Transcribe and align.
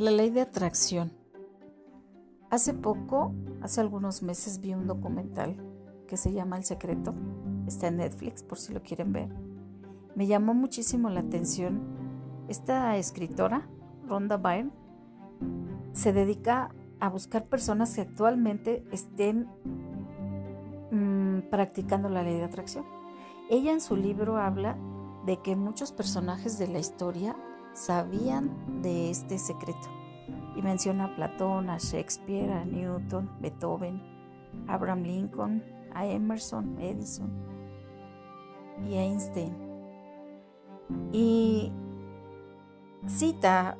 La 0.00 0.10
ley 0.10 0.30
de 0.30 0.40
atracción. 0.40 1.12
Hace 2.48 2.72
poco, 2.72 3.34
hace 3.60 3.82
algunos 3.82 4.22
meses, 4.22 4.62
vi 4.62 4.72
un 4.72 4.86
documental 4.86 5.58
que 6.08 6.16
se 6.16 6.32
llama 6.32 6.56
El 6.56 6.64
Secreto. 6.64 7.12
Está 7.66 7.88
en 7.88 7.98
Netflix 7.98 8.42
por 8.42 8.56
si 8.56 8.72
lo 8.72 8.82
quieren 8.82 9.12
ver. 9.12 9.28
Me 10.14 10.26
llamó 10.26 10.54
muchísimo 10.54 11.10
la 11.10 11.20
atención. 11.20 11.82
Esta 12.48 12.96
escritora, 12.96 13.68
Rhonda 14.08 14.38
Byrne, 14.38 14.70
se 15.92 16.14
dedica 16.14 16.74
a 16.98 17.10
buscar 17.10 17.44
personas 17.44 17.94
que 17.94 18.00
actualmente 18.00 18.82
estén 18.92 19.48
mm, 20.92 21.50
practicando 21.50 22.08
la 22.08 22.22
ley 22.22 22.38
de 22.38 22.44
atracción. 22.44 22.86
Ella 23.50 23.72
en 23.72 23.82
su 23.82 23.96
libro 23.96 24.38
habla 24.38 24.78
de 25.26 25.42
que 25.42 25.56
muchos 25.56 25.92
personajes 25.92 26.58
de 26.58 26.68
la 26.68 26.78
historia 26.78 27.36
sabían 27.74 28.82
de 28.82 29.10
este 29.10 29.38
secreto. 29.38 29.99
Y 30.60 30.62
menciona 30.62 31.06
a 31.06 31.16
Platón, 31.16 31.70
a 31.70 31.78
Shakespeare, 31.78 32.52
a 32.52 32.66
Newton, 32.66 33.30
Beethoven, 33.40 34.02
Abraham 34.68 35.04
Lincoln, 35.04 35.64
a 35.94 36.04
Emerson, 36.06 36.78
Edison 36.78 37.30
y 38.86 38.92
Einstein. 38.92 39.56
Y 41.12 41.72
cita 43.06 43.78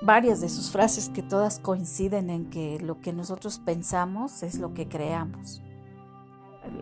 varias 0.00 0.40
de 0.40 0.48
sus 0.48 0.70
frases 0.70 1.08
que 1.08 1.24
todas 1.24 1.58
coinciden 1.58 2.30
en 2.30 2.50
que 2.50 2.78
lo 2.78 3.00
que 3.00 3.12
nosotros 3.12 3.58
pensamos 3.58 4.44
es 4.44 4.60
lo 4.60 4.74
que 4.74 4.86
creamos. 4.86 5.60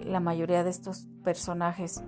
La 0.04 0.20
mayoría 0.20 0.64
de 0.64 0.70
estos 0.70 1.06
personajes 1.24 2.04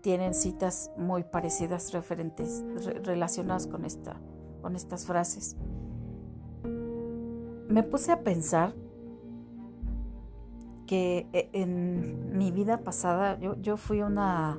tienen 0.00 0.32
citas 0.32 0.90
muy 0.96 1.24
parecidas 1.24 1.92
referentes 1.92 2.64
relacionadas 3.04 3.66
con 3.66 3.84
esta 3.84 4.18
con 4.62 4.76
estas 4.76 5.04
frases. 5.04 5.56
Me 7.68 7.82
puse 7.82 8.12
a 8.12 8.22
pensar 8.22 8.74
que 10.86 11.26
e, 11.32 11.50
en 11.52 12.36
mi 12.38 12.52
vida 12.52 12.78
pasada 12.78 13.38
yo, 13.38 13.76
fui 13.76 14.02
una, 14.02 14.58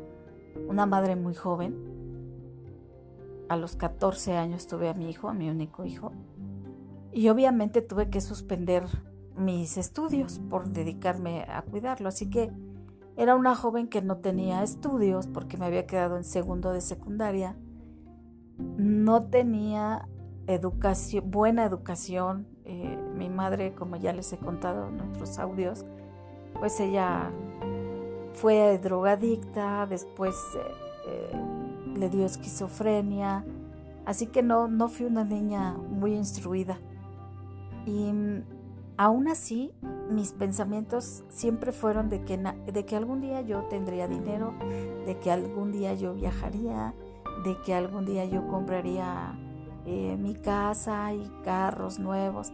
una 0.68 0.86
madre 0.86 1.16
muy 1.16 1.34
joven. 1.34 1.76
A 3.50 3.56
los 3.56 3.78
14 3.78 4.34
años 4.34 4.68
tuve 4.68 4.90
a 4.90 4.94
mi 4.94 5.10
hijo, 5.10 5.30
a 5.30 5.34
mi 5.34 5.50
único 5.50 5.86
hijo. 5.86 6.12
Y 7.14 7.30
obviamente 7.30 7.82
tuve 7.82 8.10
que 8.10 8.20
suspender 8.20 8.84
mis 9.38 9.78
estudios 9.78 10.40
por 10.50 10.70
dedicarme 10.70 11.46
a 11.48 11.62
cuidarlo. 11.62 12.10
Así 12.10 12.30
que 12.30 12.52
era 13.16 13.36
una 13.36 13.56
joven 13.56 13.88
que 13.88 14.02
no 14.02 14.18
tenía 14.18 14.64
estudios 14.64 15.28
porque 15.28 15.58
me 15.58 15.66
había 15.66 15.88
quedado 15.88 16.18
en 16.18 16.26
segundo 16.26 16.74
de 16.74 16.82
secundaria. 16.82 17.56
No 18.58 19.28
tenía 19.28 20.10
educación, 20.46 21.32
buena 21.32 21.64
educación. 21.64 22.48
Eh, 22.70 22.98
mi 23.16 23.30
madre, 23.30 23.74
como 23.74 23.96
ya 23.96 24.12
les 24.12 24.32
he 24.34 24.38
contado 24.38 24.90
en 24.90 25.00
otros 25.00 25.40
audios, 25.40 25.86
pues 26.60 26.80
ella 26.82 27.32
fue 28.34 28.78
drogadicta, 28.78 29.86
después 29.88 30.36
eh, 30.56 30.62
eh, 31.08 31.98
le 31.98 32.10
dio 32.10 32.26
esquizofrenia, 32.26 33.46
así 34.06 34.28
que 34.28 34.44
no, 34.44 34.68
no 34.68 34.90
fui 34.90 35.06
una 35.06 35.24
niña 35.24 35.78
muy 35.78 36.14
instruida. 36.14 36.78
Y 37.86 38.12
mm, 38.12 38.44
aún 38.98 39.30
así 39.30 39.72
mis 40.10 40.34
pensamientos 40.34 41.24
siempre 41.30 41.72
fueron 41.72 42.10
de 42.10 42.24
que, 42.24 42.38
de 42.38 42.86
que 42.86 42.96
algún 42.98 43.22
día 43.22 43.42
yo 43.42 43.64
tendría 43.70 44.10
dinero, 44.10 44.54
de 45.06 45.18
que 45.20 45.32
algún 45.32 45.72
día 45.72 45.94
yo 45.94 46.14
viajaría, 46.14 46.94
de 47.46 47.58
que 47.62 47.74
algún 47.74 48.06
día 48.06 48.26
yo 48.26 48.46
compraría 48.48 49.38
eh, 49.88 50.18
mi 50.18 50.36
casa 50.36 51.14
y 51.14 51.32
carros 51.46 51.98
nuevos. 51.98 52.52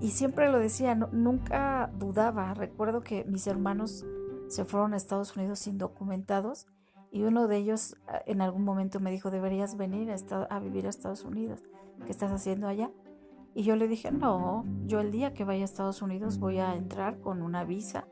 Y 0.00 0.10
siempre 0.10 0.50
lo 0.52 0.60
decía, 0.60 0.94
nunca 0.94 1.90
dudaba. 1.98 2.54
Recuerdo 2.54 3.00
que 3.00 3.24
mis 3.24 3.46
hermanos 3.48 4.06
se 4.46 4.64
fueron 4.64 4.94
a 4.94 4.96
Estados 4.96 5.36
Unidos 5.36 5.66
indocumentados 5.66 6.68
y 7.10 7.24
uno 7.24 7.48
de 7.48 7.56
ellos 7.56 7.96
ah, 8.06 8.22
en 8.26 8.40
algún 8.40 8.64
momento 8.64 9.00
me 9.00 9.10
dijo, 9.10 9.32
deberías 9.32 9.76
venir 9.76 10.12
a, 10.12 10.42
a 10.44 10.60
vivir 10.60 10.86
a 10.86 10.90
Estados 10.90 11.24
Unidos. 11.24 11.64
¿Qué 12.06 12.12
estás 12.12 12.30
haciendo 12.30 12.68
allá? 12.68 12.90
Y 13.54 13.64
yo 13.64 13.74
le 13.74 13.88
dije, 13.88 14.12
no, 14.12 14.64
yo 14.86 15.00
el 15.00 15.10
día 15.10 15.34
que 15.34 15.44
vaya 15.44 15.62
a 15.62 15.64
Estados 15.64 16.02
Unidos 16.02 16.38
voy 16.38 16.58
a 16.58 16.76
entrar 16.76 17.18
con 17.18 17.42
una 17.42 17.64
visa 17.64 18.06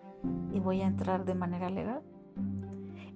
y 0.53 0.59
voy 0.59 0.83
a 0.83 0.87
entrar 0.87 1.25
de 1.25 1.35
manera 1.37 1.71
legal. 1.71 2.03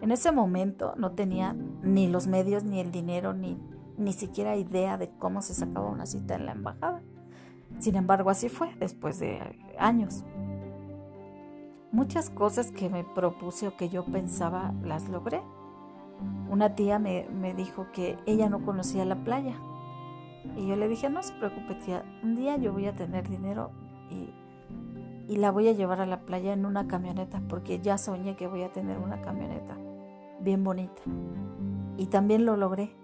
En 0.01 0.13
ese 0.13 0.31
momento 0.31 0.95
no 0.97 1.13
tenía 1.13 1.57
ni 1.83 2.07
los 2.07 2.29
medios, 2.29 2.63
ni 2.63 2.79
el 2.79 2.93
dinero, 2.93 3.33
ni, 3.33 3.59
ni 3.99 4.13
siquiera 4.13 4.57
idea 4.57 4.99
de 4.99 5.11
cómo 5.19 5.43
se 5.43 5.55
sacaba 5.55 5.91
una 5.91 6.07
cita 6.07 6.35
en 6.35 6.47
la 6.47 6.53
embajada. 6.53 7.03
Sin 7.79 7.97
embargo, 7.97 8.31
así 8.31 8.49
fue 8.49 8.75
después 8.77 9.19
de 9.19 9.41
años. 9.79 10.25
Muchas 11.93 12.31
cosas 12.31 12.71
que 12.71 12.89
me 12.89 13.05
propuse 13.05 13.69
o 13.69 13.77
que 13.77 13.89
yo 13.89 14.05
pensaba 14.05 14.75
las 14.83 15.09
logré. 15.09 15.43
Una 16.51 16.75
tía 16.75 16.99
me, 16.99 17.29
me 17.31 17.55
dijo 17.55 17.87
que 17.93 18.17
ella 18.27 18.49
no 18.49 18.65
conocía 18.65 19.05
la 19.05 19.17
playa 19.25 19.57
y 20.55 20.67
yo 20.67 20.77
le 20.77 20.89
dije, 20.89 21.11
no 21.11 21.23
se 21.23 21.35
preocupe, 21.35 21.75
tía, 21.75 22.05
un 22.23 22.37
día 22.37 22.57
yo 22.57 22.73
voy 22.73 22.87
a 22.87 22.95
tener 22.95 23.29
dinero 23.29 23.71
y, 24.11 24.33
la 25.29 25.51
voy 25.51 25.67
a 25.67 25.73
llevar 25.73 26.01
a 26.01 26.07
la 26.07 26.21
playa 26.21 26.53
en 26.53 26.65
una 26.65 26.87
camioneta, 26.87 27.43
porque 27.49 27.81
ya 27.81 27.99
soñé 27.99 28.37
que 28.37 28.47
voy 28.47 28.63
a 28.63 28.71
tener 28.71 28.97
una 28.99 29.21
camioneta 29.23 29.77
bien 30.41 30.63
bonita. 30.63 31.03
Y 31.97 32.07
también 32.07 32.47
lo 32.47 32.57
logré. 32.57 32.95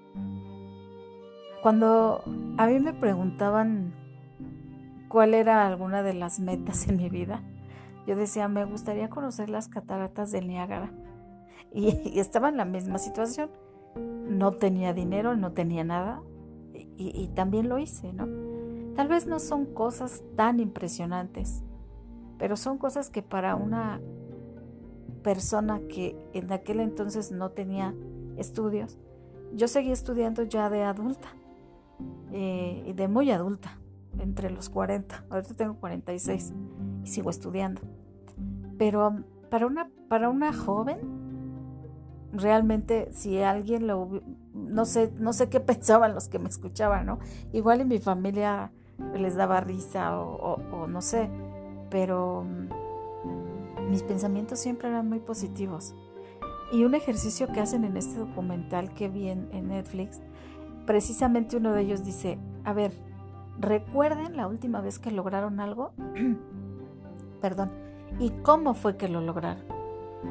Cuando 1.62 2.22
a 2.58 2.66
mí 2.66 2.80
me 2.80 2.92
preguntaban 2.92 3.94
cuál 5.08 5.32
era 5.34 5.66
alguna 5.66 6.02
de 6.02 6.14
las 6.14 6.40
metas 6.40 6.88
en 6.88 6.96
mi 6.96 7.08
vida, 7.08 7.42
yo 8.06 8.16
decía, 8.16 8.48
me 8.48 8.64
gustaría 8.64 9.08
conocer 9.08 9.48
las 9.48 9.68
cataratas 9.68 10.32
del 10.32 10.48
Niágara. 10.48 10.92
y 11.72 12.18
estaba 12.18 12.50
en 12.50 12.58
la 12.58 12.64
misma 12.64 12.98
situación. 12.98 13.48
No 14.28 14.52
tenía 14.52 14.92
dinero, 14.92 15.36
no 15.36 15.52
tenía 15.52 15.84
nada, 15.84 16.22
y, 16.96 17.28
también 17.28 17.68
lo 17.68 17.78
hice, 17.78 18.12
¿no? 18.12 18.26
Tal 18.94 19.08
vez 19.08 19.26
no 19.26 19.38
son 19.38 19.66
cosas 19.66 20.22
tan 20.36 20.60
impresionantes, 20.60 21.62
pero 22.38 22.56
son 22.56 22.78
cosas 22.78 23.10
que 23.10 23.22
para 23.22 23.56
una 23.56 24.00
persona 25.22 25.80
que 25.88 26.16
en 26.32 26.52
aquel 26.52 26.80
entonces 26.80 27.32
no 27.32 27.50
tenía 27.50 27.94
estudios, 28.36 28.98
yo 29.54 29.68
seguí 29.68 29.90
estudiando 29.90 30.42
ya 30.42 30.68
de 30.70 30.82
adulta, 30.82 31.28
eh, 32.32 32.92
de 32.94 33.08
muy 33.08 33.30
adulta, 33.30 33.78
entre 34.18 34.50
los 34.50 34.68
40, 34.68 35.24
ahorita 35.30 35.54
tengo 35.54 35.74
46 35.76 36.52
y 37.04 37.06
sigo 37.06 37.30
estudiando. 37.30 37.82
Pero 38.78 39.24
para 39.50 39.66
una, 39.66 39.90
para 40.08 40.28
una 40.28 40.52
joven, 40.52 40.98
realmente 42.32 43.08
si 43.12 43.38
alguien 43.38 43.86
lo 43.86 44.22
no 44.54 44.84
sé, 44.84 45.12
no 45.18 45.32
sé 45.32 45.48
qué 45.48 45.60
pensaban 45.72 46.14
los 46.14 46.28
que 46.28 46.38
me 46.38 46.48
escuchaban, 46.48 47.06
¿no? 47.06 47.18
Igual 47.52 47.80
en 47.80 47.88
mi 47.88 47.98
familia 47.98 48.72
les 49.14 49.34
daba 49.34 49.60
risa 49.60 50.18
o, 50.18 50.86
no 50.86 51.00
sé, 51.00 51.28
pero 51.90 52.44
mm, 52.44 53.90
mis 53.90 54.02
pensamientos 54.02 54.58
siempre 54.58 54.88
eran 54.88 55.08
muy 55.08 55.20
positivos. 55.20 55.94
Y 56.72 56.84
un 56.84 56.94
ejercicio 56.94 57.48
que 57.52 57.60
hacen 57.60 57.84
en 57.84 57.96
este 57.96 58.18
documental 58.18 58.94
que 58.94 59.08
vi 59.08 59.28
en, 59.28 59.48
en 59.52 59.68
Netflix, 59.68 60.20
precisamente 60.86 61.56
uno 61.56 61.72
de 61.72 61.82
ellos 61.82 62.04
dice, 62.04 62.38
a 62.64 62.72
ver, 62.72 62.92
recuerden 63.58 64.36
la 64.36 64.46
última 64.46 64.80
vez 64.80 64.98
que 64.98 65.10
lograron 65.10 65.60
algo, 65.60 65.92
perdón, 67.40 67.70
y 68.18 68.30
cómo 68.42 68.74
fue 68.74 68.96
que 68.96 69.08
lo 69.08 69.20
lograron. 69.20 69.64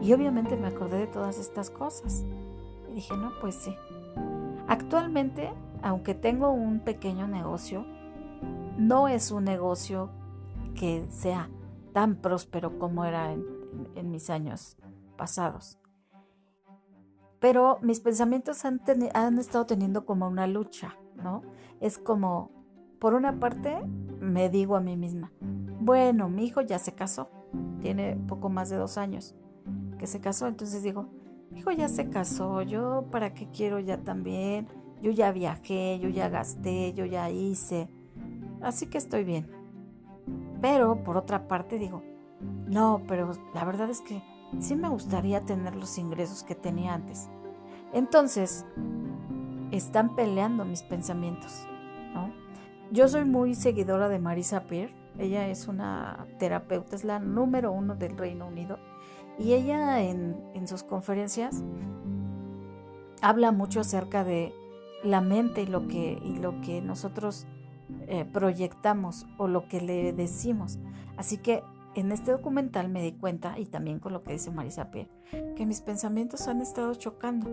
Y 0.02 0.14
obviamente 0.14 0.56
me 0.56 0.68
acordé 0.68 1.00
de 1.00 1.08
todas 1.08 1.38
estas 1.38 1.70
cosas. 1.70 2.24
Y 2.90 2.96
dije, 2.96 3.16
no, 3.18 3.32
pues 3.42 3.56
sí, 3.56 3.76
Actualmente, 4.72 5.52
aunque 5.82 6.16
tengo 6.16 6.50
un 6.52 6.80
pequeño 6.80 7.28
negocio, 7.28 7.86
no 8.78 9.10
es 9.10 9.32
un 9.32 9.44
negocio 9.44 10.10
que 10.76 11.06
sea 11.10 11.50
tan 11.92 12.16
próspero 12.16 12.80
como 12.80 13.04
era 13.04 13.34
en, 13.34 14.12
mis 14.12 14.30
años 14.30 14.78
pasados. 15.18 15.78
Pero 17.42 17.80
mis 17.82 18.00
pensamientos 18.00 18.66
han, 18.66 18.80
estado 19.40 19.66
teniendo 19.66 20.06
como 20.06 20.28
una 20.28 20.46
lucha, 20.46 20.96
¿no? 21.16 21.42
Es 21.80 21.98
como, 21.98 22.52
por 23.00 23.16
una 23.16 23.40
parte, 23.40 23.82
me 24.20 24.48
digo 24.50 24.76
a 24.76 24.80
mí 24.80 24.96
misma, 24.96 25.32
bueno, 25.80 26.30
mi 26.30 26.46
hijo 26.46 26.62
ya 26.62 26.78
se 26.78 26.94
casó, 26.94 27.32
tiene 27.82 28.16
poco 28.28 28.50
más 28.50 28.70
de 28.70 28.78
dos 28.78 29.00
años 29.00 29.34
que 29.98 30.06
se 30.06 30.22
casó, 30.22 30.46
entonces 30.46 30.84
digo, 30.84 31.08
hijo 31.56 31.72
ya 31.72 31.88
se 31.88 32.10
casó, 32.10 32.62
yo 32.62 33.08
para 33.10 33.34
qué 33.34 33.50
quiero 33.50 33.80
ya 33.80 33.98
también, 33.98 34.68
yo 35.02 35.10
ya 35.10 35.32
viajé, 35.32 35.98
yo 36.00 36.10
ya 36.10 36.30
gasté, 36.30 36.94
yo 36.94 37.06
ya 37.06 37.32
hice, 37.32 37.90
así 38.62 38.86
que 38.86 39.00
estoy 39.00 39.24
bien. 39.24 39.50
Pero 40.62 41.04
por 41.04 41.18
otra 41.18 41.48
parte 41.48 41.80
digo, 41.80 42.04
no, 42.68 43.02
pero 43.08 43.32
la 43.56 43.66
verdad 43.66 43.90
es 43.90 44.02
que 44.02 44.22
sí 44.60 44.76
me 44.76 44.90
gustaría 44.90 45.42
tener 45.42 45.76
los 45.76 45.98
ingresos 45.98 46.44
que 46.44 46.56
tenía 46.56 46.94
antes. 46.94 47.30
Entonces, 47.94 48.66
están 49.72 50.16
peleando 50.16 50.66
mis 50.66 50.84
pensamientos. 50.84 51.68
Yo 52.92 53.08
soy 53.08 53.24
muy 53.24 53.56
seguidora 53.56 54.10
de 54.10 54.20
Marisa 54.20 54.64
Peer. 54.64 54.94
Ella 55.18 55.48
es 55.48 55.70
una 55.70 56.28
terapeuta, 56.40 56.96
es 56.98 57.06
la 57.06 57.20
número 57.20 57.72
uno 57.72 57.96
del 57.96 58.18
Reino 58.18 58.48
Unido. 58.48 58.80
Y 59.40 59.54
ella 59.54 60.02
en, 60.02 60.68
sus 60.68 60.84
conferencias 60.84 61.64
habla 63.22 63.54
mucho 63.54 63.80
acerca 63.80 64.26
de 64.26 64.54
la 65.04 65.22
mente 65.22 65.62
y 65.62 65.68
lo 65.68 65.88
que, 65.88 66.20
y 66.22 66.36
lo 66.40 66.60
que 66.60 66.82
nosotros 66.82 67.48
eh, 68.08 68.26
proyectamos 68.26 69.26
o 69.38 69.48
lo 69.48 69.70
que 69.70 69.80
le 69.80 70.12
decimos. 70.12 70.78
Así 71.16 71.38
que 71.38 71.64
en 71.96 72.12
este 72.12 72.32
documental 72.32 72.90
me 72.90 73.02
di 73.02 73.14
cuenta, 73.14 73.60
y 73.60 73.66
también 73.66 74.00
con 74.00 74.14
lo 74.14 74.24
que 74.24 74.34
dice 74.34 74.52
Marisa 74.52 74.92
Peer, 74.92 75.10
que 75.56 75.66
mis 75.66 75.82
pensamientos 75.82 76.48
han 76.48 76.62
estado 76.62 76.94
chocando. 76.96 77.50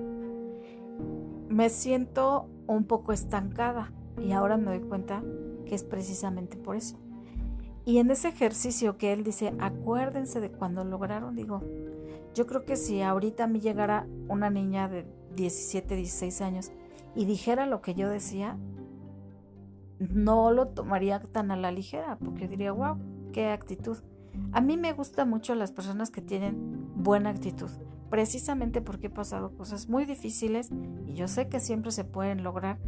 Me 1.48 1.70
siento 1.70 2.48
un 2.66 2.84
poco 2.84 3.12
estancada 3.12 3.92
y 4.20 4.32
ahora 4.32 4.56
me 4.56 4.66
doy 4.66 4.80
cuenta 4.80 5.22
que 5.66 5.74
es 5.74 5.84
precisamente 5.84 6.56
por 6.56 6.76
eso. 6.76 6.96
Y 7.84 7.98
en 7.98 8.10
ese 8.10 8.28
ejercicio 8.28 8.98
que 8.98 9.12
él 9.12 9.24
dice, 9.24 9.54
acuérdense 9.58 10.40
de 10.40 10.50
cuando 10.50 10.84
lograron, 10.84 11.34
digo, 11.34 11.62
yo 12.34 12.46
creo 12.46 12.64
que 12.64 12.76
si 12.76 13.00
ahorita 13.00 13.44
a 13.44 13.46
mí 13.46 13.60
llegara 13.60 14.06
una 14.28 14.50
niña 14.50 14.88
de 14.88 15.06
17, 15.36 15.96
16 15.96 16.40
años 16.42 16.70
y 17.14 17.24
dijera 17.24 17.66
lo 17.66 17.80
que 17.80 17.94
yo 17.94 18.08
decía, 18.08 18.58
no 19.98 20.52
lo 20.52 20.68
tomaría 20.68 21.20
tan 21.20 21.50
a 21.50 21.56
la 21.56 21.72
ligera, 21.72 22.18
porque 22.22 22.46
diría, 22.46 22.72
wow, 22.72 22.98
qué 23.32 23.48
actitud. 23.48 23.98
A 24.52 24.60
mí 24.60 24.76
me 24.76 24.92
gustan 24.92 25.28
mucho 25.28 25.54
las 25.54 25.72
personas 25.72 26.10
que 26.10 26.22
tienen 26.22 26.90
buena 26.96 27.30
actitud, 27.30 27.70
precisamente 28.10 28.80
porque 28.80 29.08
he 29.08 29.10
pasado 29.10 29.54
cosas 29.56 29.88
muy 29.88 30.04
difíciles 30.04 30.70
y 31.06 31.14
yo 31.14 31.28
sé 31.28 31.48
que 31.48 31.60
siempre 31.60 31.92
se 31.92 32.04
pueden 32.04 32.42
lograr. 32.42 32.78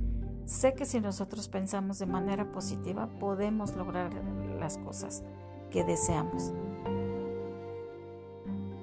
Sé 0.47 0.75
que 0.75 0.85
si 0.85 1.01
nosotros 1.01 1.49
pensamos 1.49 1.99
de 1.99 2.07
manera 2.07 2.51
positiva 2.51 3.09
podemos 3.19 3.77
lograr 3.77 4.11
las 4.59 4.79
cosas 4.79 5.23
que 5.71 5.85
deseamos. 5.85 6.53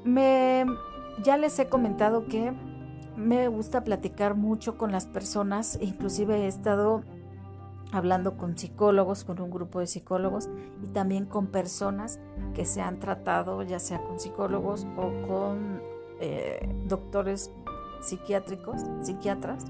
Me, 0.03 0.65
ya 1.23 1.35
les 1.35 1.59
he 1.59 1.67
comentado 1.67 2.27
que 2.27 2.53
me 3.17 3.47
gusta 3.47 3.83
platicar 3.83 4.35
mucho 4.35 4.77
con 4.77 4.91
las 4.91 5.07
personas, 5.07 5.77
inclusive 5.81 6.43
he 6.43 6.47
estado 6.47 7.03
hablando 7.91 8.37
con 8.37 8.57
psicólogos, 8.57 9.23
con 9.23 9.41
un 9.41 9.49
grupo 9.49 9.79
de 9.79 9.87
psicólogos 9.87 10.49
y 10.83 10.87
también 10.87 11.25
con 11.25 11.47
personas 11.47 12.19
que 12.53 12.65
se 12.65 12.81
han 12.81 12.99
tratado 12.99 13.61
ya 13.63 13.79
sea 13.79 14.03
con 14.03 14.19
psicólogos 14.19 14.85
o 14.97 15.27
con 15.27 15.81
eh, 16.19 16.75
doctores 16.87 17.51
psiquiátricos, 18.01 18.81
psiquiatras, 19.01 19.65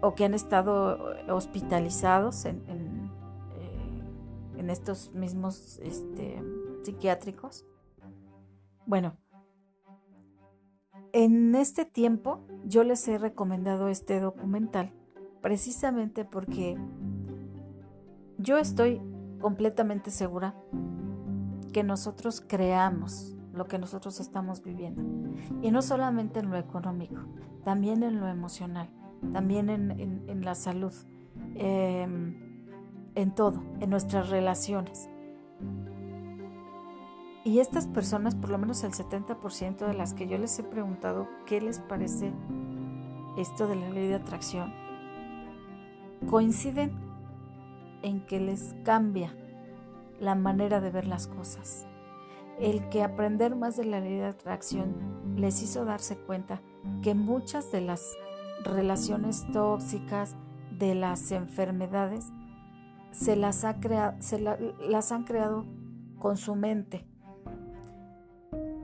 o 0.00 0.14
que 0.14 0.24
han 0.24 0.34
estado 0.34 1.14
hospitalizados 1.28 2.44
en, 2.46 2.62
en, 2.68 3.10
eh, 4.56 4.72
estos 4.72 5.12
mismos 5.14 5.78
este, 5.82 6.42
psiquiátricos. 6.82 7.66
Bueno, 8.86 9.16
en 11.12 11.54
este 11.54 11.84
tiempo 11.84 12.40
yo 12.64 12.84
les 12.84 13.06
he 13.08 13.18
recomendado 13.18 13.88
este 13.88 14.20
documental 14.20 14.92
precisamente 15.40 16.24
porque 16.24 16.76
yo 18.38 18.58
estoy 18.58 19.00
completamente 19.40 20.10
segura 20.10 20.54
que 21.72 21.82
nosotros 21.82 22.42
creamos 22.46 23.36
lo 23.52 23.66
que 23.66 23.78
nosotros 23.78 24.20
estamos 24.20 24.62
viviendo. 24.62 25.02
Y 25.62 25.70
no 25.70 25.82
solamente 25.82 26.40
en 26.40 26.50
lo 26.50 26.56
económico, 26.56 27.20
también 27.64 28.02
en 28.02 28.20
lo 28.20 28.28
emocional, 28.28 28.88
también 29.32 29.70
en, 29.70 30.44
la 30.44 30.54
salud, 30.54 30.92
em, 31.54 32.34
en 33.14 33.34
todo, 33.34 33.62
en 33.80 33.90
nuestras 33.90 34.30
relaciones. 34.30 35.08
Y 37.44 37.58
estas 37.58 37.86
personas, 37.86 38.34
por 38.34 38.50
lo 38.50 38.58
menos 38.58 38.84
el 38.84 38.92
70% 38.92 39.86
de 39.86 39.94
las 39.94 40.12
que 40.12 40.28
yo 40.28 40.36
les 40.38 40.58
he 40.58 40.62
preguntado 40.62 41.26
qué 41.46 41.60
les 41.60 41.80
parece 41.80 42.32
esto 43.38 43.66
de 43.66 43.76
la 43.76 43.88
ley 43.88 44.08
de 44.08 44.16
atracción, 44.16 44.72
coinciden 46.28 46.92
en 48.02 48.20
que 48.26 48.40
les 48.40 48.74
cambia 48.84 49.34
la 50.18 50.34
manera 50.34 50.80
de 50.80 50.90
ver 50.90 51.06
las 51.06 51.26
cosas. 51.26 51.86
El 52.58 52.88
que 52.90 53.02
aprender 53.02 53.56
más 53.56 53.76
de 53.76 53.84
la 53.84 54.00
ley 54.00 54.16
de 54.16 54.26
atracción 54.26 54.94
les 55.36 55.62
hizo 55.62 55.84
darse 55.84 56.18
cuenta 56.18 56.60
que 57.02 57.14
muchas 57.14 57.72
de 57.72 57.80
las 57.80 58.16
relaciones 58.64 59.46
tóxicas, 59.52 60.36
de 60.78 60.94
las 60.94 61.30
enfermedades, 61.32 62.30
se 63.12 63.36
las, 63.36 63.64
ha 63.64 63.78
se 64.20 64.38
las 64.38 65.12
han 65.12 65.24
creado 65.24 65.64
con 66.18 66.36
su 66.36 66.54
mente. 66.54 67.06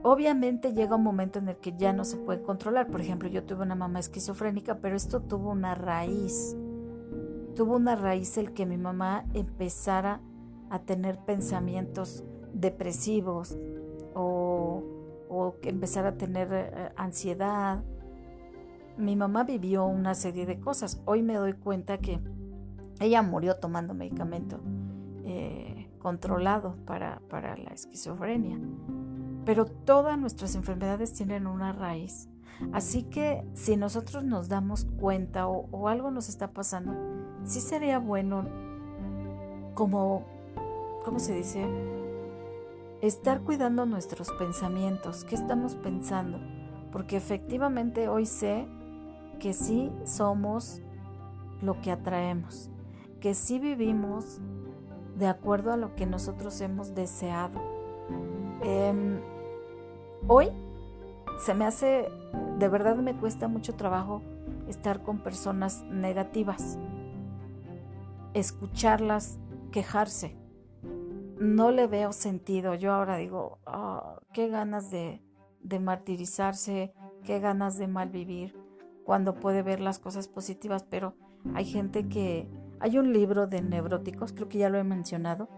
Obviamente 0.03 0.73
llega 0.73 0.95
un 0.95 1.03
momento 1.03 1.39
en 1.39 1.49
el 1.49 1.57
que 1.57 1.75
ya 1.77 1.93
no 1.93 2.03
se 2.03 2.17
puede 2.17 2.41
controlar. 2.41 2.87
Por 2.87 3.01
ejemplo, 3.01 3.29
yo 3.29 3.43
tuve 3.43 3.63
una 3.63 3.75
mamá 3.75 3.99
esquizofrénica, 3.99 4.79
pero 4.79 4.95
esto 4.95 5.21
tuvo 5.21 5.51
una 5.51 5.75
raíz 5.75 6.55
tuvo 7.57 7.75
una 7.75 7.95
raíz 7.95 8.37
el 8.37 8.53
que 8.53 8.67
mi 8.67 8.77
mamá 8.77 9.25
empezara 9.33 10.21
a 10.69 10.79
tener 10.79 11.17
pensamientos 11.25 12.23
depresivos 12.53 13.57
o, 14.13 14.83
que 15.61 15.69
empezara 15.69 16.09
a 16.09 16.17
tener 16.17 16.49
eh, 16.53 16.91
ansiedad. 16.95 17.83
Mi 18.95 19.15
mamá 19.15 19.43
vivió 19.43 19.85
una 19.85 20.13
serie 20.13 20.45
de 20.45 20.59
cosas. 20.59 21.01
Hoy 21.05 21.23
me 21.23 21.33
doy 21.33 21.53
cuenta 21.53 21.97
que 21.97 22.19
ella 22.99 23.23
murió 23.23 23.55
tomando 23.55 23.95
medicamento 23.95 24.59
eh, 25.25 25.89
controlado 25.97 26.75
para, 26.85 27.19
la 27.31 27.71
esquizofrenia. 27.71 28.59
Pero 29.45 29.65
todas 29.65 30.17
nuestras 30.19 30.53
enfermedades 30.53 31.13
tienen 31.13 31.47
una 31.47 31.73
raíz. 31.73 32.29
Así 32.73 33.03
que 33.03 33.45
si 33.53 33.77
nosotros 33.77 34.23
nos 34.23 34.49
damos 34.49 34.85
cuenta 34.99 35.47
o 35.47 35.87
algo 35.87 36.11
nos 36.11 36.29
está 36.29 36.51
pasando, 36.51 36.93
sí 37.43 37.61
sería 37.61 37.99
bueno, 37.99 38.45
como, 39.77 40.25
¿cómo 41.05 41.19
se 41.19 41.35
dice? 41.35 41.65
Estar 43.01 43.41
cuidando 43.41 43.85
nuestros 43.85 44.31
pensamientos, 44.31 45.23
qué 45.23 45.35
estamos 45.35 45.75
pensando, 45.75 46.39
porque 46.91 47.15
efectivamente 47.15 48.07
hoy 48.09 48.25
sé 48.25 48.67
que 49.39 49.53
sí 49.53 49.91
somos 50.03 50.81
lo 51.61 51.79
que 51.79 51.91
atraemos, 51.91 52.71
que 53.21 53.35
sí 53.35 53.59
vivimos 53.59 54.39
de 55.15 55.27
acuerdo 55.27 55.71
a 55.71 55.77
lo 55.77 55.95
que 55.95 56.07
nosotros 56.07 56.59
hemos 56.61 56.95
deseado. 56.95 57.59
Em, 58.63 59.19
hoy 60.27 60.51
se 61.37 61.53
me 61.53 61.65
hace, 61.65 62.09
de 62.57 62.67
verdad 62.67 62.97
me 62.97 63.15
cuesta 63.15 63.47
mucho 63.47 63.75
trabajo 63.75 64.21
estar 64.67 65.03
con 65.03 65.19
personas 65.19 65.83
negativas 65.83 66.77
escucharlas 68.39 69.39
quejarse. 69.71 70.35
No 71.39 71.71
le 71.71 71.87
veo 71.87 72.13
sentido. 72.13 72.75
Yo 72.75 72.93
ahora 72.93 73.17
digo, 73.17 73.59
ah, 73.65 74.19
qué 74.33 74.47
ganas 74.47 74.91
de, 74.91 75.21
martirizarse, 75.79 76.93
qué 77.23 77.39
ganas 77.39 77.77
de 77.77 77.87
mal 77.87 78.09
vivir 78.09 78.55
cuando 79.03 79.35
puede 79.35 79.63
ver 79.63 79.79
las 79.79 79.99
cosas 79.99 80.27
positivas, 80.27 80.83
pero 80.83 81.15
hay 81.53 81.65
gente 81.65 82.07
que... 82.07 82.47
Hay 82.79 82.99
un 82.99 83.11
libro 83.11 83.47
de 83.47 83.63
neuróticos, 83.63 84.33
creo 84.33 84.49
que 84.49 84.59
ya 84.59 84.69
lo 84.69 84.77
he 84.77 84.83
mencionado, 84.83 85.49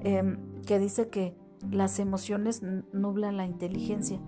em, 0.00 0.38
que 0.62 0.78
dice 0.78 1.10
que 1.10 1.36
las 1.70 1.98
emociones 1.98 2.62
nublan 2.62 3.36
la 3.36 3.44
inteligencia. 3.44 4.18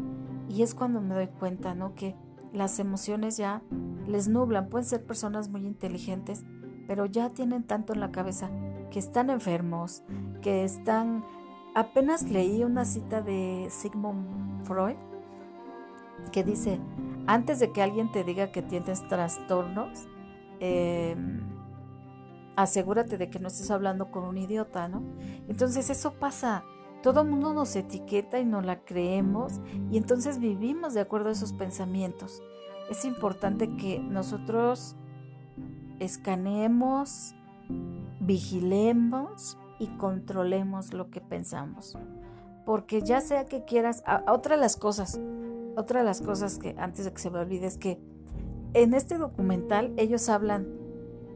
Y 0.48 0.62
es 0.62 0.74
cuando 0.74 1.00
me 1.00 1.14
doy 1.14 1.28
cuenta, 1.28 1.74
¿no? 1.74 1.94
Que 1.94 2.16
las 2.52 2.78
emociones 2.78 3.36
ya 3.36 3.62
les 4.06 4.28
nublan. 4.28 4.68
Pueden 4.68 4.86
ser 4.86 5.04
personas 5.04 5.48
muy 5.48 5.66
inteligentes, 5.66 6.44
pero 6.86 7.06
ya 7.06 7.30
tienen 7.30 7.64
tanto 7.64 7.92
en 7.92 8.00
la 8.00 8.10
cabeza 8.10 8.50
que 8.90 8.98
están 8.98 9.30
enfermos, 9.30 10.02
que 10.40 10.64
están... 10.64 11.24
Apenas 11.74 12.22
leí 12.22 12.64
una 12.64 12.84
cita 12.84 13.20
de 13.20 13.68
Sigmund 13.70 14.64
Freud 14.64 14.96
que 16.32 16.44
dice, 16.44 16.80
antes 17.26 17.58
de 17.58 17.72
que 17.72 17.82
alguien 17.82 18.10
te 18.10 18.24
diga 18.24 18.50
que 18.50 18.62
tienes 18.62 19.06
trastornos, 19.08 20.08
em, 20.60 21.40
asegúrate 22.56 23.18
de 23.18 23.30
que 23.30 23.38
no 23.38 23.48
estés 23.48 23.70
hablando 23.70 24.10
con 24.10 24.24
un 24.24 24.36
idiota, 24.36 24.88
¿no? 24.88 25.02
Entonces 25.48 25.90
eso 25.90 26.14
pasa. 26.14 26.64
Todo 27.02 27.22
el 27.22 27.28
mundo 27.28 27.54
nos 27.54 27.76
etiqueta 27.76 28.40
y 28.40 28.44
no 28.44 28.60
la 28.60 28.80
creemos 28.80 29.60
y 29.90 29.98
entonces 29.98 30.38
vivimos 30.38 30.94
de 30.94 31.00
acuerdo 31.00 31.28
a 31.28 31.32
esos 31.32 31.52
pensamientos. 31.52 32.42
Es 32.90 33.04
importante 33.04 33.76
que 33.76 33.98
nosotros 33.98 34.96
escaneemos, 36.00 37.34
vigilemos 38.20 39.58
y 39.78 39.86
controlemos 39.96 40.92
lo 40.92 41.10
que 41.10 41.20
pensamos. 41.20 41.96
Porque 42.64 43.02
ya 43.02 43.20
sea 43.20 43.46
que 43.46 43.64
quieras, 43.64 44.02
otra 44.26 44.56
de 44.56 44.60
las 44.60 44.76
cosas, 44.76 45.20
otra 45.76 46.00
de 46.00 46.06
las 46.06 46.20
cosas 46.20 46.58
que 46.58 46.74
antes 46.78 47.04
de 47.04 47.12
que 47.12 47.18
se 47.18 47.30
me 47.30 47.38
olvide 47.38 47.66
es 47.66 47.78
que 47.78 48.00
en 48.74 48.92
este 48.92 49.16
documental 49.16 49.94
ellos 49.96 50.28
hablan 50.28 50.66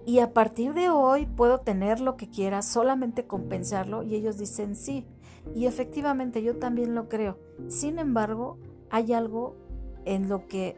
y 0.04 0.18
a 0.18 0.32
partir 0.32 0.74
de 0.74 0.90
hoy 0.90 1.26
puedo 1.26 1.60
tener 1.60 2.00
lo 2.00 2.16
que 2.16 2.28
quiera, 2.28 2.62
solamente 2.62 3.26
compensarlo. 3.26 4.02
Y 4.02 4.14
ellos 4.14 4.36
dicen 4.36 4.74
sí. 4.74 5.06
Y 5.54 5.66
efectivamente 5.66 6.42
yo 6.42 6.56
también 6.56 6.94
lo 6.94 7.08
creo. 7.08 7.38
Sin 7.68 7.98
embargo, 7.98 8.58
hay 8.90 9.12
algo 9.12 9.56
en 10.04 10.28
lo 10.28 10.46
que 10.46 10.76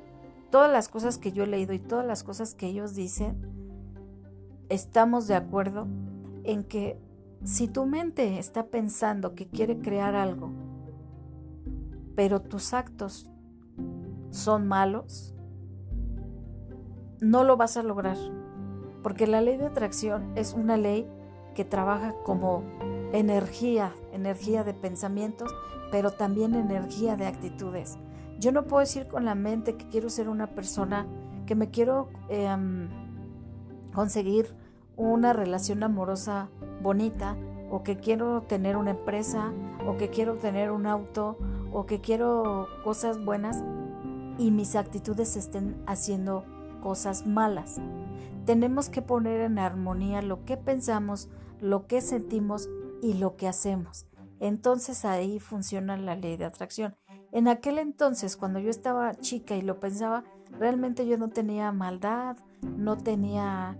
todas 0.50 0.70
las 0.70 0.88
cosas 0.88 1.18
que 1.18 1.32
yo 1.32 1.44
he 1.44 1.46
leído 1.46 1.72
y 1.72 1.78
todas 1.78 2.06
las 2.06 2.22
cosas 2.22 2.54
que 2.54 2.66
ellos 2.66 2.94
dicen, 2.94 3.36
estamos 4.68 5.26
de 5.26 5.34
acuerdo 5.34 5.86
en 6.44 6.64
que 6.64 6.98
si 7.44 7.68
tu 7.68 7.86
mente 7.86 8.38
está 8.38 8.66
pensando 8.66 9.34
que 9.34 9.46
quiere 9.46 9.78
crear 9.78 10.14
algo, 10.14 10.50
pero 12.14 12.40
tus 12.40 12.72
actos 12.72 13.30
son 14.30 14.66
malos, 14.66 15.34
no 17.20 17.44
lo 17.44 17.56
vas 17.56 17.76
a 17.76 17.82
lograr 17.82 18.16
porque 19.04 19.26
la 19.26 19.42
ley 19.42 19.58
de 19.58 19.66
atracción 19.66 20.32
es 20.34 20.54
una 20.54 20.78
ley 20.78 21.06
que 21.54 21.66
trabaja 21.66 22.14
como 22.24 22.64
energía, 23.14 23.94
energía 24.12 24.64
de 24.64 24.74
pensamientos, 24.74 25.54
pero 25.92 26.10
también 26.10 26.54
energía 26.54 27.16
de 27.16 27.26
actitudes. 27.26 27.96
Yo 28.40 28.50
no 28.50 28.64
puedo 28.64 28.80
decir 28.80 29.06
con 29.06 29.24
la 29.24 29.36
mente 29.36 29.76
que 29.76 29.88
quiero 29.88 30.10
ser 30.10 30.28
una 30.28 30.48
persona, 30.48 31.06
que 31.46 31.54
me 31.54 31.70
quiero 31.70 32.08
em, 32.28 32.88
conseguir 33.94 34.48
una 34.96 35.32
relación 35.32 35.84
amorosa 35.84 36.48
bonita, 36.82 37.36
o 37.70 37.84
que 37.84 37.96
quiero 37.96 38.42
tener 38.42 38.76
una 38.76 38.90
empresa, 38.90 39.52
o 39.86 39.96
que 39.96 40.10
quiero 40.10 40.34
tener 40.34 40.72
un 40.72 40.86
auto, 40.86 41.38
o 41.72 41.86
que 41.86 42.00
quiero 42.00 42.66
cosas 42.82 43.24
buenas 43.24 43.62
y 44.38 44.50
mis 44.50 44.74
actitudes 44.74 45.36
estén 45.36 45.80
haciendo 45.86 46.44
cosas 46.82 47.26
malas. 47.26 47.80
Tenemos 48.44 48.88
que 48.88 49.02
poner 49.02 49.40
en 49.40 49.60
armonía 49.60 50.20
lo 50.20 50.44
que 50.44 50.56
pensamos, 50.56 51.28
lo 51.60 51.86
que 51.86 52.00
sentimos 52.00 52.68
y 53.04 53.12
lo 53.12 53.36
que 53.36 53.46
hacemos. 53.46 54.06
Entonces 54.40 55.04
ahí 55.04 55.38
funciona 55.38 55.98
la 55.98 56.16
ley 56.16 56.38
de 56.38 56.46
atracción. 56.46 56.96
En 57.32 57.48
aquel 57.48 57.78
entonces, 57.78 58.34
cuando 58.34 58.60
yo 58.60 58.70
estaba 58.70 59.14
chica 59.14 59.56
y 59.56 59.60
lo 59.60 59.78
pensaba, 59.78 60.24
realmente 60.58 61.06
yo 61.06 61.18
no 61.18 61.28
tenía 61.28 61.70
maldad, 61.70 62.38
no 62.62 62.96
tenía... 62.96 63.78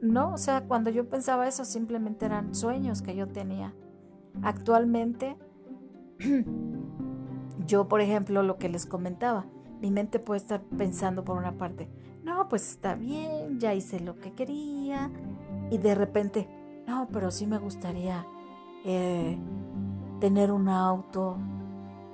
No, 0.00 0.34
o 0.34 0.38
sea, 0.38 0.68
cuando 0.68 0.90
yo 0.90 1.08
pensaba 1.08 1.48
eso 1.48 1.64
simplemente 1.64 2.26
eran 2.26 2.54
sueños 2.54 3.02
que 3.02 3.16
yo 3.16 3.26
tenía. 3.26 3.74
Actualmente, 4.42 5.36
yo, 7.66 7.88
por 7.88 8.00
ejemplo, 8.00 8.44
lo 8.44 8.56
que 8.56 8.68
les 8.68 8.86
comentaba, 8.86 9.46
mi 9.80 9.90
mente 9.90 10.20
puede 10.20 10.38
estar 10.38 10.62
pensando 10.76 11.24
por 11.24 11.36
una 11.36 11.58
parte, 11.58 11.88
no, 12.22 12.48
pues 12.48 12.70
está 12.70 12.94
bien, 12.94 13.58
ya 13.58 13.74
hice 13.74 13.98
lo 13.98 14.20
que 14.20 14.32
quería. 14.34 15.10
Y 15.70 15.78
de 15.78 15.96
repente, 15.96 16.46
no, 16.88 17.06
pero 17.12 17.30
sí 17.30 17.46
me 17.46 17.58
gustaría 17.58 18.26
eh, 18.84 19.38
tener 20.20 20.50
un 20.50 20.70
auto 20.70 21.36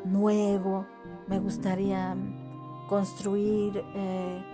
nuevo, 0.05 0.85
me 1.29 1.39
gustaría 1.39 2.17
construir 2.89 3.85
eh, 3.95 4.45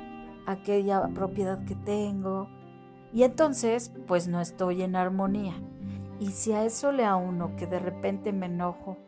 aquella 0.47 1.09
propiedad 1.09 1.65
que 1.65 1.75
tengo. 1.75 2.49
Y 3.15 3.23
entonces, 3.23 3.93
pues 4.07 4.29
no 4.29 4.41
estoy 4.41 4.83
en 4.83 4.95
armonía. 4.95 5.55
Y 6.21 6.33
si 6.33 6.53
a 6.53 6.65
eso 6.65 6.93
le 6.93 7.11
uno 7.13 7.57
que 7.57 7.67
de 7.67 7.79
repente 7.79 8.31
me 8.33 8.47
enojo 8.47 8.99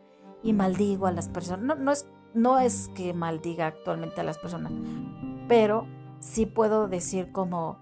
y 0.41 0.51
maldigo 0.51 1.05
a 1.05 1.11
las 1.11 1.29
personas, 1.29 1.63
no, 1.63 1.75
no, 1.75 1.91
es, 1.91 2.07
no 2.33 2.59
es 2.59 2.89
que 2.95 3.13
maldiga 3.13 3.67
actualmente 3.67 4.19
a 4.19 4.23
las 4.23 4.39
personas, 4.39 4.71
pero 5.47 5.85
sí 6.19 6.47
puedo 6.47 6.87
decir 6.87 7.31
como, 7.31 7.77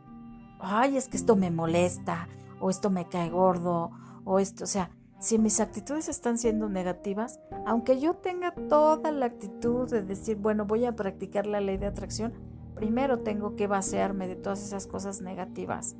ay, 0.60 0.98
es 0.98 1.08
que 1.08 1.16
esto 1.16 1.38
me 1.38 1.50
molesta, 1.50 2.28
o 2.62 2.70
esto 2.70 2.90
me 2.90 3.10
cae 3.10 3.30
gordo, 3.30 3.92
o 4.24 4.40
esto, 4.40 4.64
o 4.64 4.68
sea, 4.68 4.92
si 5.20 5.38
mis 5.38 5.60
actitudes 5.60 6.10
están 6.10 6.38
siendo 6.38 6.68
negativas, 6.68 7.40
aunque 7.66 8.00
yo 8.00 8.16
tenga 8.16 8.54
toda 8.56 9.12
la 9.12 9.28
actitud 9.28 9.88
de 9.90 10.02
decir, 10.02 10.38
bueno, 10.38 10.66
voy 10.66 10.86
a 10.86 10.94
practicar 10.94 11.46
la 11.46 11.62
ley 11.62 11.78
de 11.78 11.86
atracción, 11.86 12.34
primero 12.74 13.20
tengo 13.20 13.56
que 13.56 13.68
vaciarme 13.68 14.28
de 14.28 14.36
todas 14.36 14.64
esas 14.64 14.88
cosas 14.88 15.22
negativas. 15.22 15.96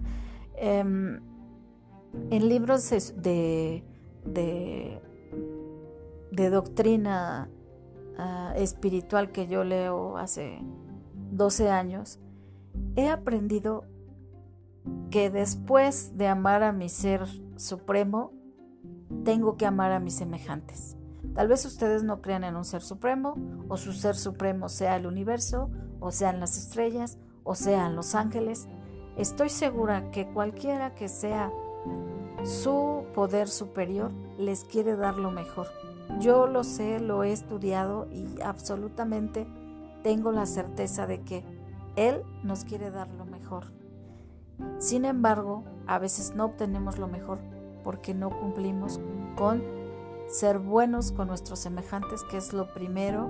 Em, 0.56 1.20
en 2.32 2.50
libros 2.50 2.90
de, 2.90 3.84
de, 4.26 5.02
doctrina 6.50 7.50
ah, 8.18 8.54
espiritual 8.58 9.32
que 9.32 9.48
yo 9.48 9.64
leo 9.64 10.18
hace 10.18 10.60
12 11.32 11.70
años, 11.70 12.20
he 12.96 13.08
aprendido 13.08 13.86
que 15.10 15.30
después 15.30 16.18
de 16.18 16.28
amar 16.28 16.64
a 16.64 16.72
mi 16.72 16.90
ser 16.90 17.28
supremo, 17.58 18.34
tengo 19.24 19.58
que 19.58 19.66
amar 19.66 19.92
a 19.92 20.00
mis 20.00 20.16
semejantes. 20.16 20.98
Tal 21.36 21.48
vez 21.48 21.66
ustedes 21.66 22.04
no 22.04 22.22
crean 22.22 22.44
en 22.44 22.56
un 22.56 22.66
ser 22.66 22.82
supremo, 22.82 23.36
o 23.70 23.78
su 23.78 23.94
ser 23.94 24.16
supremo 24.16 24.70
sea 24.70 24.96
el 24.96 25.06
universo, 25.06 25.70
o 26.00 26.12
sean 26.12 26.40
las 26.40 26.58
estrellas, 26.58 27.18
o 27.44 27.56
sean 27.56 27.96
los 27.96 28.16
ángeles. 28.16 28.68
Estoy 29.18 29.50
segura 29.50 30.12
que 30.12 30.28
cualquiera 30.28 30.96
que 30.96 31.08
sea 31.08 31.52
su 32.44 33.06
poder 33.14 33.48
superior 33.48 34.12
les 34.38 34.64
quiere 34.64 34.96
dar 34.96 35.18
lo 35.18 35.32
mejor. 35.32 35.68
Yo 36.20 36.48
lo 36.48 36.64
sé, 36.64 37.00
lo 37.00 37.24
he 37.24 37.32
estudiado 37.32 38.08
y 38.12 38.42
absolutamente 38.42 39.48
tengo 40.04 40.32
la 40.32 40.46
certeza 40.46 41.08
de 41.08 41.22
que 41.22 41.44
él 41.96 42.24
nos 42.44 42.66
quiere 42.66 42.92
dar 42.92 43.08
lo 43.10 43.26
mejor. 43.26 43.66
Sin 44.80 45.06
embargo, 45.06 45.64
a 45.88 46.00
veces 46.00 46.36
no 46.36 46.46
obtenemos 46.46 46.98
lo 46.98 47.08
mejor 47.08 47.40
porque 47.84 48.14
no 48.14 48.30
cumplimos 48.30 49.00
con 49.36 49.64
ser 50.28 50.60
buenos 50.60 51.12
con 51.12 51.28
nuestros 51.28 51.60
semejantes, 51.60 52.24
que 52.24 52.38
es 52.38 52.54
lo 52.54 52.74
primero, 52.74 53.30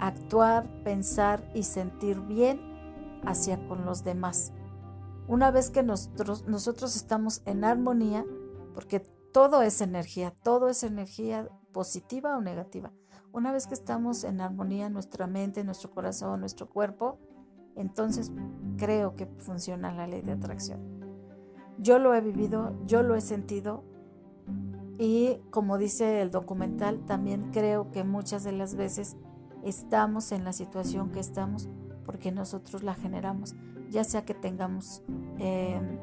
actuar, 0.00 0.68
pensar 0.84 1.42
y 1.54 1.62
sentir 1.62 2.20
bien 2.20 2.60
hacia 3.24 3.66
con 3.68 3.84
los 3.84 4.04
demás. 4.04 4.52
Una 5.26 5.50
vez 5.50 5.70
que 5.70 5.82
nosotros, 5.82 6.46
nosotros 6.46 6.96
estamos 6.96 7.42
en 7.46 7.64
armonía, 7.64 8.24
porque 8.74 9.00
todo 9.32 9.62
es 9.62 9.80
energía, 9.80 10.32
todo 10.42 10.68
es 10.68 10.82
energía 10.82 11.48
positiva 11.72 12.36
o 12.36 12.40
negativa. 12.40 12.92
Una 13.32 13.52
vez 13.52 13.66
que 13.66 13.74
estamos 13.74 14.24
en 14.24 14.40
armonía, 14.40 14.90
nuestra 14.90 15.26
mente, 15.26 15.62
nuestro 15.62 15.90
corazón, 15.90 16.40
nuestro 16.40 16.68
cuerpo, 16.68 17.18
entonces 17.76 18.32
creo 18.76 19.14
que 19.14 19.26
funciona 19.26 19.92
la 19.92 20.06
ley 20.06 20.22
de 20.22 20.32
atracción. 20.32 20.80
Yo 21.78 21.98
lo 21.98 22.14
he 22.14 22.20
vivido, 22.20 22.74
yo 22.86 23.02
lo 23.02 23.14
he 23.14 23.20
sentido 23.20 23.84
y 24.98 25.38
como 25.50 25.78
dice 25.78 26.20
el 26.20 26.30
documental, 26.30 27.00
también 27.06 27.50
creo 27.52 27.90
que 27.90 28.04
muchas 28.04 28.44
de 28.44 28.52
las 28.52 28.74
veces 28.74 29.16
estamos 29.64 30.30
en 30.32 30.44
la 30.44 30.52
situación 30.52 31.10
que 31.10 31.20
estamos 31.20 31.68
porque 32.04 32.32
nosotros 32.32 32.82
la 32.82 32.94
generamos, 32.94 33.54
ya 33.88 34.04
sea 34.04 34.24
que 34.24 34.34
tengamos 34.34 35.02
em, 35.38 35.98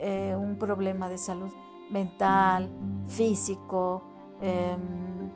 eh, 0.00 0.34
un 0.36 0.56
problema 0.56 1.08
de 1.08 1.18
salud 1.18 1.52
mental, 1.90 2.70
físico, 3.06 4.02
em, 4.40 5.30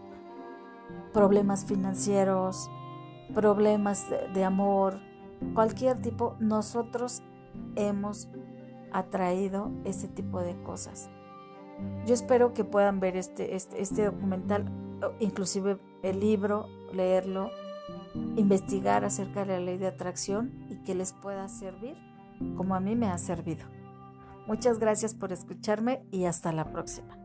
problemas 1.13 1.65
financieros, 1.65 2.71
problemas 3.35 4.07
de 4.35 4.45
amor, 4.45 4.99
cualquier 5.55 6.01
tipo, 6.01 6.37
nosotros 6.41 7.23
hemos 7.77 8.29
atraído 8.93 9.71
ese 9.85 10.09
tipo 10.09 10.41
de 10.41 10.61
cosas. 10.63 11.11
Yo 12.07 12.15
espero 12.15 12.55
que 12.55 12.65
puedan 12.65 13.01
ver 13.01 13.17
este, 13.17 13.55
este, 13.55 13.81
este 13.81 14.05
documental, 14.05 14.65
inclusive 15.21 15.79
el 16.03 16.21
libro, 16.21 16.67
leerlo, 16.93 17.51
investigar 18.37 19.05
acerca 19.05 19.45
de 19.45 19.55
la 19.55 19.61
ley 19.61 19.79
de 19.79 19.87
atracción 19.87 20.67
y 20.69 20.77
que 20.83 20.95
les 20.95 21.13
pueda 21.13 21.49
servir 21.49 21.97
como 22.57 22.75
a 22.75 22.81
mí 22.81 22.97
me 22.97 23.09
ha 23.09 23.19
servido. 23.19 23.67
Muchas 24.47 24.79
gracias 24.79 25.15
por 25.15 25.33
escucharme 25.33 26.03
y 26.11 26.25
hasta 26.25 26.53
la 26.53 26.73
próxima. 26.73 27.18